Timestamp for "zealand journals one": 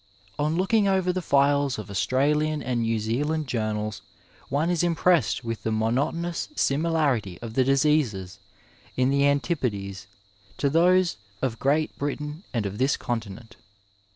2.97-4.71